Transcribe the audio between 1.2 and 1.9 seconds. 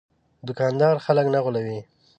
نه غولوي.